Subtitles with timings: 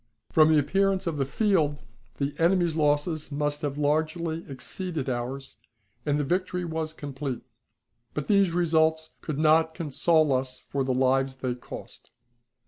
[0.31, 1.77] From the appearance of the field
[2.17, 5.57] the enemy's losses must have largely exceeded ours,
[6.07, 7.43] and the victory was complete;
[8.15, 12.09] but these results could not console us for the lives they cost.